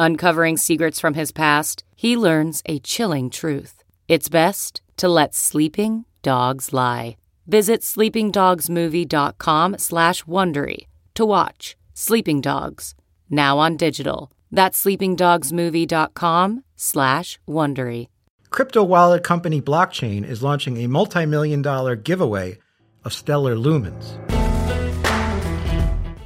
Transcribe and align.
Uncovering 0.00 0.56
secrets 0.56 1.00
from 1.00 1.14
his 1.14 1.32
past, 1.32 1.82
he 1.96 2.16
learns 2.16 2.62
a 2.66 2.78
chilling 2.78 3.30
truth. 3.30 3.82
It's 4.06 4.28
best 4.28 4.80
to 4.96 5.08
let 5.08 5.34
sleeping 5.34 6.04
dogs 6.22 6.72
lie. 6.72 7.16
Visit 7.48 7.80
sleepingdogsmovie.com 7.80 9.78
slash 9.78 10.22
Wondery 10.22 10.86
to 11.14 11.24
watch 11.26 11.76
Sleeping 11.94 12.40
Dogs, 12.40 12.94
now 13.28 13.58
on 13.58 13.76
digital. 13.76 14.30
That's 14.52 14.84
sleepingdogsmovie.com 14.84 16.62
slash 16.76 17.40
Wondery. 17.48 18.06
Crypto 18.50 18.84
wallet 18.84 19.24
company 19.24 19.60
Blockchain 19.60 20.24
is 20.24 20.44
launching 20.44 20.76
a 20.76 20.86
multi-million 20.86 21.60
dollar 21.60 21.96
giveaway 21.96 22.58
of 23.04 23.12
stellar 23.12 23.56
lumens. 23.56 24.14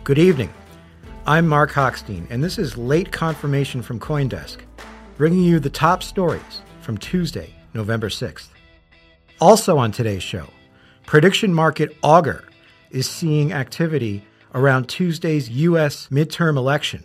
Good 0.05 0.19
evening. 0.19 0.53
I'm 1.25 1.47
Mark 1.47 1.71
Hochstein, 1.71 2.27
and 2.31 2.43
this 2.43 2.59
is 2.59 2.77
late 2.77 3.13
confirmation 3.13 3.81
from 3.81 4.01
Coindesk, 4.01 4.57
bringing 5.17 5.45
you 5.45 5.61
the 5.61 5.71
top 5.71 6.03
stories 6.03 6.63
from 6.81 6.99
Tuesday, 6.99 7.55
November 7.75 8.09
6th. 8.09 8.49
Also 9.41 9.79
on 9.79 9.93
today's 9.93 10.25
show, 10.25 10.49
prediction 11.07 11.55
market 11.55 11.97
Augur 12.03 12.43
is 12.91 13.09
seeing 13.09 13.53
activity 13.53 14.25
around 14.53 14.89
Tuesday's 14.89 15.49
U.S. 15.49 16.09
midterm 16.09 16.57
election, 16.57 17.05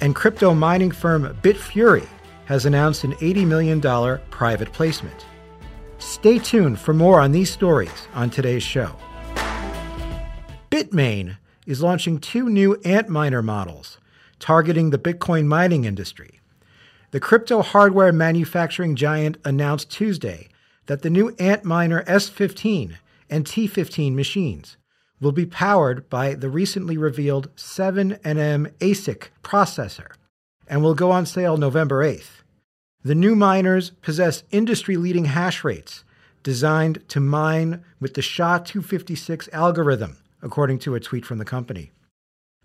and 0.00 0.16
crypto 0.16 0.52
mining 0.52 0.90
firm 0.90 1.32
Bitfury 1.40 2.08
has 2.46 2.66
announced 2.66 3.04
an 3.04 3.12
$80 3.14 3.46
million 3.46 4.20
private 4.30 4.72
placement. 4.72 5.24
Stay 5.98 6.40
tuned 6.40 6.80
for 6.80 6.92
more 6.92 7.20
on 7.20 7.30
these 7.30 7.48
stories 7.48 8.08
on 8.12 8.28
today's 8.28 8.64
show. 8.64 8.96
Bitmain 10.72 11.36
is 11.70 11.82
launching 11.82 12.18
two 12.18 12.48
new 12.48 12.74
Antminer 12.78 13.44
models 13.44 13.98
targeting 14.40 14.90
the 14.90 14.98
Bitcoin 14.98 15.46
mining 15.46 15.84
industry. 15.84 16.40
The 17.12 17.20
crypto 17.20 17.62
hardware 17.62 18.12
manufacturing 18.12 18.96
giant 18.96 19.36
announced 19.44 19.88
Tuesday 19.88 20.48
that 20.86 21.02
the 21.02 21.10
new 21.10 21.30
Antminer 21.36 22.04
S15 22.06 22.96
and 23.28 23.44
T15 23.44 24.14
machines 24.14 24.78
will 25.20 25.30
be 25.30 25.46
powered 25.46 26.10
by 26.10 26.34
the 26.34 26.48
recently 26.48 26.96
revealed 26.96 27.54
7nm 27.54 28.72
ASIC 28.80 29.28
processor 29.44 30.12
and 30.66 30.82
will 30.82 30.94
go 30.94 31.12
on 31.12 31.24
sale 31.24 31.56
November 31.56 32.02
8th. 32.02 32.42
The 33.04 33.14
new 33.14 33.36
miners 33.36 33.90
possess 34.02 34.42
industry 34.50 34.96
leading 34.96 35.26
hash 35.26 35.62
rates 35.62 36.02
designed 36.42 37.08
to 37.10 37.20
mine 37.20 37.84
with 38.00 38.14
the 38.14 38.22
SHA 38.22 38.58
256 38.58 39.48
algorithm 39.52 40.16
according 40.42 40.78
to 40.80 40.94
a 40.94 41.00
tweet 41.00 41.24
from 41.24 41.38
the 41.38 41.44
company. 41.44 41.92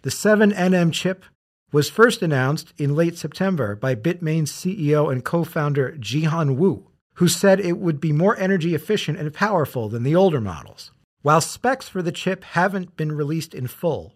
The 0.01 0.09
7NM 0.09 0.93
chip 0.93 1.25
was 1.71 1.89
first 1.89 2.21
announced 2.21 2.73
in 2.77 2.95
late 2.95 3.17
September 3.17 3.75
by 3.75 3.95
Bitmain's 3.95 4.51
CEO 4.51 5.11
and 5.11 5.23
co 5.23 5.43
founder 5.43 5.95
Jihan 5.99 6.55
Wu, 6.55 6.87
who 7.15 7.27
said 7.27 7.59
it 7.59 7.77
would 7.77 7.99
be 7.99 8.11
more 8.11 8.37
energy 8.37 8.75
efficient 8.75 9.17
and 9.17 9.33
powerful 9.33 9.89
than 9.89 10.03
the 10.03 10.15
older 10.15 10.39
models. 10.39 10.91
While 11.21 11.41
specs 11.41 11.89
for 11.89 12.01
the 12.01 12.11
chip 12.11 12.43
haven't 12.43 12.95
been 12.95 13.11
released 13.11 13.55
in 13.55 13.67
full, 13.67 14.13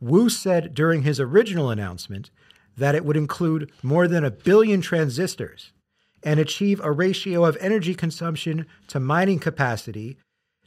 Wu 0.00 0.28
said 0.28 0.74
during 0.74 1.02
his 1.02 1.20
original 1.20 1.70
announcement 1.70 2.30
that 2.76 2.94
it 2.94 3.04
would 3.04 3.16
include 3.16 3.70
more 3.82 4.08
than 4.08 4.24
a 4.24 4.30
billion 4.30 4.80
transistors 4.80 5.72
and 6.22 6.40
achieve 6.40 6.80
a 6.80 6.92
ratio 6.92 7.44
of 7.44 7.56
energy 7.60 7.94
consumption 7.94 8.66
to 8.88 9.00
mining 9.00 9.38
capacity 9.38 10.18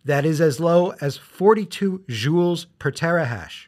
that 0.05 0.25
is 0.25 0.41
as 0.41 0.59
low 0.59 0.93
as 1.01 1.17
42 1.17 2.05
joules 2.09 2.65
per 2.79 2.91
terahash. 2.91 3.67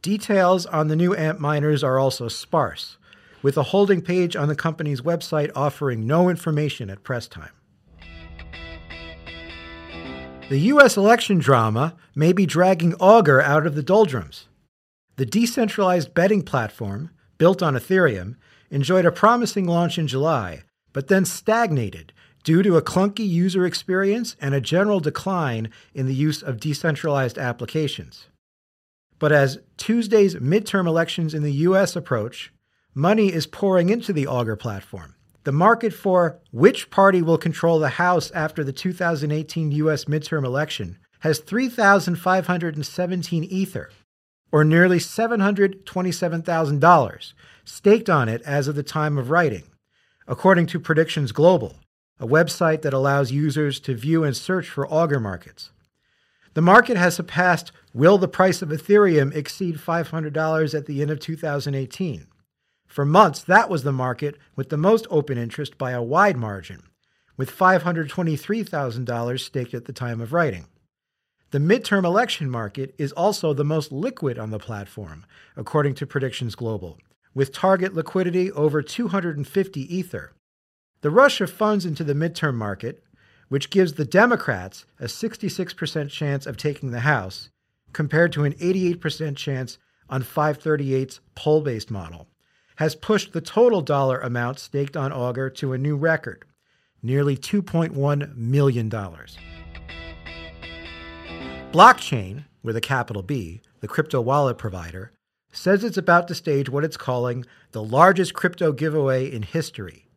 Details 0.00 0.64
on 0.66 0.88
the 0.88 0.96
new 0.96 1.14
Antminers 1.14 1.82
are 1.82 1.98
also 1.98 2.28
sparse, 2.28 2.98
with 3.42 3.56
a 3.56 3.64
holding 3.64 4.00
page 4.00 4.36
on 4.36 4.48
the 4.48 4.56
company's 4.56 5.00
website 5.00 5.50
offering 5.54 6.06
no 6.06 6.28
information 6.28 6.88
at 6.88 7.02
press 7.02 7.26
time. 7.28 7.50
The 10.48 10.60
U.S. 10.60 10.96
election 10.96 11.38
drama 11.38 11.94
may 12.14 12.32
be 12.32 12.46
dragging 12.46 12.94
Augur 12.94 13.42
out 13.42 13.66
of 13.66 13.74
the 13.74 13.82
doldrums. 13.82 14.48
The 15.16 15.26
decentralized 15.26 16.14
betting 16.14 16.42
platform, 16.42 17.10
built 17.36 17.62
on 17.62 17.74
Ethereum, 17.74 18.36
enjoyed 18.70 19.04
a 19.04 19.12
promising 19.12 19.66
launch 19.66 19.98
in 19.98 20.06
July, 20.06 20.62
but 20.92 21.08
then 21.08 21.24
stagnated 21.24 22.12
due 22.48 22.62
to 22.62 22.78
a 22.78 22.82
clunky 22.82 23.28
user 23.28 23.66
experience 23.66 24.34
and 24.40 24.54
a 24.54 24.60
general 24.62 25.00
decline 25.00 25.68
in 25.92 26.06
the 26.06 26.14
use 26.14 26.42
of 26.42 26.58
decentralized 26.58 27.36
applications. 27.36 28.28
But 29.18 29.32
as 29.32 29.58
Tuesday's 29.76 30.36
midterm 30.36 30.86
elections 30.86 31.34
in 31.34 31.42
the 31.42 31.52
US 31.68 31.94
approach, 31.94 32.50
money 32.94 33.30
is 33.30 33.46
pouring 33.46 33.90
into 33.90 34.14
the 34.14 34.26
Augur 34.26 34.56
platform. 34.56 35.14
The 35.44 35.52
market 35.52 35.92
for 35.92 36.38
which 36.50 36.88
party 36.88 37.20
will 37.20 37.36
control 37.36 37.78
the 37.78 37.90
House 37.90 38.30
after 38.30 38.64
the 38.64 38.72
2018 38.72 39.70
US 39.72 40.06
midterm 40.06 40.46
election 40.46 40.96
has 41.18 41.40
3,517 41.40 43.44
Ether, 43.44 43.90
or 44.50 44.64
nearly 44.64 44.98
$727,000, 44.98 47.32
staked 47.66 48.08
on 48.08 48.30
it 48.30 48.40
as 48.46 48.68
of 48.68 48.74
the 48.74 48.82
time 48.82 49.18
of 49.18 49.28
writing, 49.28 49.64
according 50.26 50.66
to 50.68 50.80
Predictions 50.80 51.32
Global, 51.32 51.76
a 52.20 52.26
website 52.26 52.82
that 52.82 52.94
allows 52.94 53.30
users 53.32 53.78
to 53.80 53.94
view 53.94 54.24
and 54.24 54.36
search 54.36 54.68
for 54.68 54.86
Augur 54.92 55.20
markets. 55.20 55.70
The 56.54 56.62
market 56.62 56.96
has 56.96 57.14
surpassed 57.14 57.70
will 57.94 58.18
the 58.18 58.26
price 58.26 58.62
of 58.62 58.70
Ethereum 58.70 59.34
exceed 59.34 59.76
$500 59.76 60.74
at 60.74 60.86
the 60.86 61.02
end 61.02 61.10
of 61.10 61.20
2018? 61.20 62.26
For 62.86 63.04
months, 63.04 63.42
that 63.42 63.68
was 63.68 63.82
the 63.82 63.92
market 63.92 64.36
with 64.56 64.70
the 64.70 64.76
most 64.76 65.06
open 65.10 65.38
interest 65.38 65.78
by 65.78 65.92
a 65.92 66.02
wide 66.02 66.36
margin, 66.36 66.82
with 67.36 67.56
$523,000 67.56 69.40
staked 69.40 69.74
at 69.74 69.84
the 69.84 69.92
time 69.92 70.20
of 70.20 70.32
writing. 70.32 70.66
The 71.50 71.58
midterm 71.58 72.04
election 72.04 72.50
market 72.50 72.94
is 72.98 73.12
also 73.12 73.54
the 73.54 73.64
most 73.64 73.92
liquid 73.92 74.38
on 74.38 74.50
the 74.50 74.58
platform, 74.58 75.24
according 75.56 75.94
to 75.94 76.06
Predictions 76.06 76.54
Global, 76.54 76.98
with 77.34 77.52
target 77.52 77.94
liquidity 77.94 78.50
over 78.52 78.82
250 78.82 79.96
Ether, 79.96 80.32
the 81.00 81.10
rush 81.10 81.40
of 81.40 81.50
funds 81.50 81.86
into 81.86 82.02
the 82.02 82.14
midterm 82.14 82.54
market, 82.54 83.02
which 83.48 83.70
gives 83.70 83.94
the 83.94 84.04
Democrats 84.04 84.84
a 84.98 85.04
66% 85.04 86.10
chance 86.10 86.46
of 86.46 86.56
taking 86.56 86.90
the 86.90 87.00
House, 87.00 87.50
compared 87.92 88.32
to 88.32 88.44
an 88.44 88.52
88% 88.54 89.36
chance 89.36 89.78
on 90.10 90.22
538's 90.22 91.20
poll 91.34 91.60
based 91.60 91.90
model, 91.90 92.26
has 92.76 92.94
pushed 92.94 93.32
the 93.32 93.40
total 93.40 93.80
dollar 93.80 94.18
amount 94.20 94.58
staked 94.58 94.96
on 94.96 95.12
Augur 95.12 95.50
to 95.50 95.72
a 95.72 95.78
new 95.78 95.96
record, 95.96 96.44
nearly 97.02 97.36
$2.1 97.36 98.36
million. 98.36 98.90
Blockchain, 101.70 102.44
with 102.62 102.76
a 102.76 102.80
capital 102.80 103.22
B, 103.22 103.60
the 103.80 103.88
crypto 103.88 104.20
wallet 104.20 104.58
provider, 104.58 105.12
says 105.52 105.84
it's 105.84 105.96
about 105.96 106.28
to 106.28 106.34
stage 106.34 106.68
what 106.68 106.84
it's 106.84 106.96
calling 106.96 107.44
the 107.72 107.82
largest 107.82 108.34
crypto 108.34 108.72
giveaway 108.72 109.30
in 109.30 109.42
history 109.42 110.07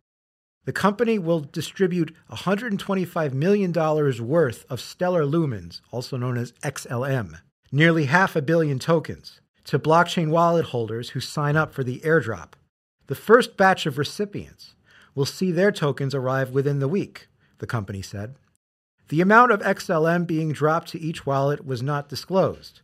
the 0.65 0.71
company 0.71 1.17
will 1.17 1.39
distribute 1.39 2.15
$125 2.31 3.33
million 3.33 3.73
worth 3.73 4.65
of 4.69 4.79
stellar 4.79 5.23
lumens, 5.23 5.81
also 5.91 6.17
known 6.17 6.37
as 6.37 6.51
XLM, 6.63 7.39
nearly 7.71 8.05
half 8.05 8.35
a 8.35 8.41
billion 8.41 8.77
tokens, 8.77 9.41
to 9.65 9.79
blockchain 9.79 10.29
wallet 10.29 10.65
holders 10.65 11.09
who 11.09 11.19
sign 11.19 11.55
up 11.55 11.73
for 11.73 11.83
the 11.83 11.99
airdrop. 12.01 12.53
The 13.07 13.15
first 13.15 13.57
batch 13.57 13.85
of 13.85 13.97
recipients 13.97 14.75
will 15.15 15.25
see 15.25 15.51
their 15.51 15.71
tokens 15.71 16.13
arrive 16.13 16.51
within 16.51 16.79
the 16.79 16.87
week, 16.87 17.27
the 17.57 17.67
company 17.67 18.01
said. 18.01 18.35
The 19.09 19.21
amount 19.21 19.51
of 19.51 19.61
XLM 19.61 20.25
being 20.25 20.53
dropped 20.53 20.89
to 20.89 20.99
each 20.99 21.25
wallet 21.25 21.65
was 21.65 21.83
not 21.83 22.07
disclosed. 22.07 22.81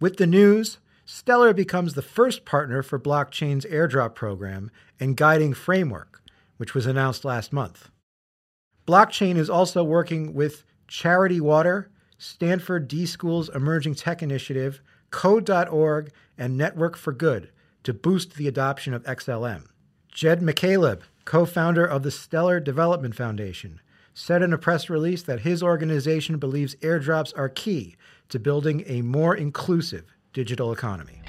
With 0.00 0.16
the 0.16 0.26
news, 0.26 0.78
Stellar 1.04 1.52
becomes 1.52 1.94
the 1.94 2.02
first 2.02 2.44
partner 2.44 2.82
for 2.82 2.98
blockchain's 2.98 3.66
airdrop 3.66 4.14
program 4.14 4.70
and 4.98 5.16
guiding 5.16 5.52
framework, 5.52 6.22
which 6.56 6.74
was 6.74 6.86
announced 6.86 7.24
last 7.24 7.52
month. 7.52 7.90
Blockchain 8.86 9.36
is 9.36 9.48
also 9.48 9.82
working 9.82 10.34
with 10.34 10.64
Charity 10.86 11.40
Water, 11.40 11.90
Stanford 12.18 12.88
D 12.88 13.06
School's 13.06 13.48
Emerging 13.48 13.94
Tech 13.94 14.22
Initiative, 14.22 14.80
Code.org, 15.10 16.10
and 16.36 16.56
Network 16.56 16.96
for 16.96 17.12
Good 17.12 17.50
to 17.82 17.94
boost 17.94 18.34
the 18.34 18.48
adoption 18.48 18.92
of 18.94 19.04
XLM. 19.04 19.66
Jed 20.08 20.40
McCaleb, 20.40 21.02
co 21.24 21.44
founder 21.44 21.84
of 21.84 22.02
the 22.02 22.10
Stellar 22.10 22.60
Development 22.60 23.14
Foundation, 23.14 23.80
said 24.12 24.42
in 24.42 24.52
a 24.52 24.58
press 24.58 24.88
release 24.88 25.22
that 25.22 25.40
his 25.40 25.62
organization 25.62 26.38
believes 26.38 26.76
airdrops 26.76 27.36
are 27.36 27.48
key 27.48 27.96
to 28.28 28.38
building 28.38 28.84
a 28.86 29.02
more 29.02 29.34
inclusive 29.34 30.14
digital 30.32 30.72
economy. 30.72 31.20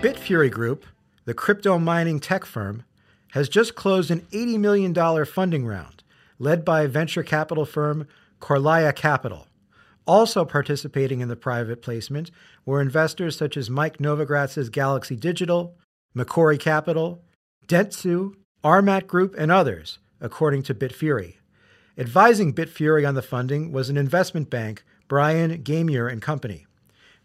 Bitfury 0.00 0.50
Group, 0.50 0.86
the 1.24 1.34
crypto 1.34 1.78
mining 1.78 2.20
tech 2.20 2.44
firm, 2.44 2.84
has 3.32 3.48
just 3.48 3.74
closed 3.74 4.10
an 4.10 4.20
$80 4.32 4.58
million 4.58 5.24
funding 5.24 5.66
round 5.66 6.02
led 6.38 6.64
by 6.64 6.86
venture 6.86 7.22
capital 7.22 7.64
firm 7.64 8.06
Korelya 8.40 8.94
Capital. 8.94 9.46
Also 10.06 10.44
participating 10.44 11.20
in 11.20 11.28
the 11.28 11.36
private 11.36 11.82
placement 11.82 12.30
were 12.64 12.80
investors 12.80 13.36
such 13.36 13.56
as 13.56 13.68
Mike 13.68 13.98
Novogratz's 13.98 14.70
Galaxy 14.70 15.16
Digital, 15.16 15.76
Macquarie 16.14 16.58
Capital, 16.58 17.22
Dentsu, 17.66 18.34
Armat 18.64 19.06
Group, 19.06 19.34
and 19.36 19.52
others, 19.52 19.98
according 20.20 20.62
to 20.62 20.74
Bitfury. 20.74 21.34
Advising 21.98 22.54
Bitfury 22.54 23.06
on 23.06 23.14
the 23.14 23.22
funding 23.22 23.72
was 23.72 23.90
an 23.90 23.96
investment 23.96 24.48
bank, 24.48 24.84
Bryan 25.08 25.62
Garnier 25.62 26.08
and 26.08 26.22
Company. 26.22 26.66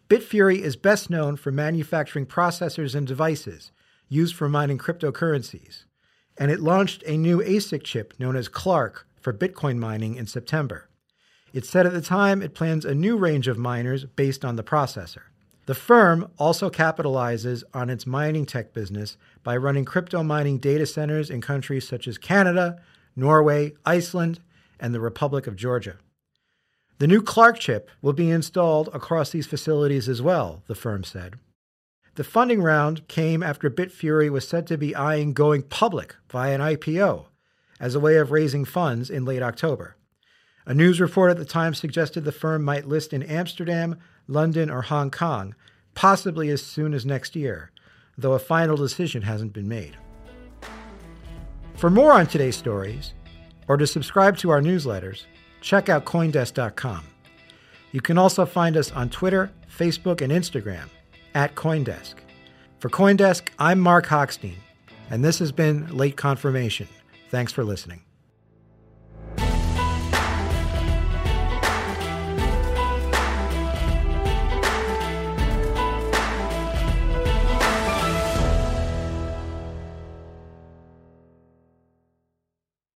Bitfury 0.09 0.59
is 0.59 0.75
best 0.75 1.09
known 1.09 1.37
for 1.37 1.51
manufacturing 1.51 2.25
processors 2.25 2.95
and 2.95 3.07
devices 3.07 3.71
used 4.09 4.35
for 4.35 4.49
mining 4.49 4.77
cryptocurrencies 4.77 5.85
and 6.37 6.51
it 6.51 6.59
launched 6.59 7.03
a 7.05 7.17
new 7.17 7.39
ASIC 7.39 7.83
chip 7.83 8.13
known 8.19 8.35
as 8.35 8.47
Clark 8.47 9.07
for 9.19 9.33
Bitcoin 9.33 9.77
mining 9.77 10.15
in 10.15 10.27
September. 10.27 10.89
It 11.53 11.65
said 11.65 11.85
at 11.85 11.93
the 11.93 12.01
time 12.01 12.41
it 12.41 12.55
plans 12.55 12.83
a 12.83 12.95
new 12.95 13.15
range 13.15 13.47
of 13.47 13.57
miners 13.57 14.05
based 14.05 14.43
on 14.43 14.55
the 14.55 14.63
processor. 14.63 15.23
The 15.65 15.75
firm 15.75 16.29
also 16.37 16.69
capitalizes 16.69 17.63
on 17.73 17.89
its 17.89 18.05
mining 18.05 18.45
tech 18.45 18.73
business 18.73 19.17
by 19.43 19.55
running 19.55 19.85
crypto 19.85 20.23
mining 20.23 20.57
data 20.57 20.85
centers 20.85 21.29
in 21.29 21.39
countries 21.39 21.87
such 21.87 22.07
as 22.07 22.17
Canada, 22.17 22.81
Norway, 23.15 23.73
Iceland, 23.85 24.39
and 24.79 24.93
the 24.93 24.99
Republic 24.99 25.47
of 25.47 25.55
Georgia. 25.55 25.97
The 26.99 27.07
new 27.07 27.21
Clark 27.21 27.59
chip 27.59 27.89
will 28.01 28.13
be 28.13 28.29
installed 28.29 28.89
across 28.93 29.29
these 29.29 29.47
facilities 29.47 30.09
as 30.09 30.21
well, 30.21 30.63
the 30.67 30.75
firm 30.75 31.03
said. 31.03 31.35
The 32.15 32.23
funding 32.23 32.61
round 32.61 33.07
came 33.07 33.41
after 33.41 33.71
Bitfury 33.71 34.29
was 34.29 34.47
said 34.47 34.67
to 34.67 34.77
be 34.77 34.95
eyeing 34.95 35.33
going 35.33 35.63
public 35.63 36.15
via 36.29 36.53
an 36.53 36.61
IPO 36.61 37.25
as 37.79 37.95
a 37.95 37.99
way 37.99 38.17
of 38.17 38.29
raising 38.29 38.65
funds 38.65 39.09
in 39.09 39.25
late 39.25 39.41
October. 39.41 39.95
A 40.67 40.75
news 40.75 41.01
report 41.01 41.31
at 41.31 41.37
the 41.37 41.45
time 41.45 41.73
suggested 41.73 42.23
the 42.23 42.31
firm 42.31 42.63
might 42.63 42.87
list 42.87 43.13
in 43.13 43.23
Amsterdam, 43.23 43.97
London, 44.27 44.69
or 44.69 44.83
Hong 44.83 45.09
Kong, 45.09 45.55
possibly 45.95 46.49
as 46.49 46.61
soon 46.61 46.93
as 46.93 47.03
next 47.03 47.35
year, 47.35 47.71
though 48.15 48.33
a 48.33 48.39
final 48.39 48.77
decision 48.77 49.23
hasn't 49.23 49.51
been 49.51 49.67
made. 49.67 49.97
For 51.73 51.89
more 51.89 52.13
on 52.13 52.27
today's 52.27 52.55
stories, 52.55 53.15
or 53.67 53.75
to 53.75 53.87
subscribe 53.87 54.37
to 54.37 54.51
our 54.51 54.61
newsletters, 54.61 55.23
check 55.61 55.89
out 55.89 56.05
Coindesk.com. 56.05 57.05
You 57.91 58.01
can 58.01 58.19
also 58.19 58.45
find 58.45 58.77
us 58.77 58.91
on 58.91 59.09
Twitter, 59.09 59.51
Facebook, 59.67 60.21
and 60.21 60.31
Instagram 60.31 60.89
at 61.35 61.55
Coindesk. 61.55 62.15
For 62.79 62.89
Coindesk, 62.89 63.49
I'm 63.59 63.79
Mark 63.79 64.07
Hochstein, 64.07 64.57
and 65.09 65.23
this 65.23 65.39
has 65.39 65.51
been 65.51 65.87
Late 65.95 66.17
Confirmation. 66.17 66.87
Thanks 67.29 67.51
for 67.51 67.63
listening. 67.63 68.01